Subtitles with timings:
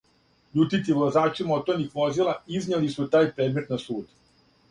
[0.55, 4.19] Љутити возачи моторних возила изнијели су тај предмет на суд.